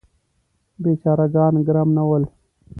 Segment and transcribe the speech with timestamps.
[0.81, 2.23] بیچاره ګان ګرم نه ول.